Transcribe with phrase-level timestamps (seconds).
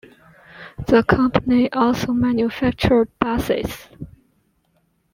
[0.87, 3.87] The company also manufactured buses.